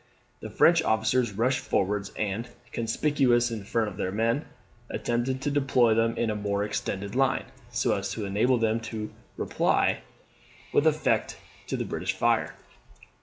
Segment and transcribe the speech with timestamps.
[0.39, 4.45] The French officers rushed forwards; and, conspicuous in front of their men,
[4.89, 9.11] attempted to deploy them into a more extended line, so as to enable them to
[9.37, 9.99] reply
[10.73, 11.37] with effect
[11.67, 12.55] to the British fire.